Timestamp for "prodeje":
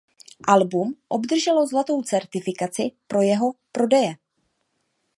3.71-4.15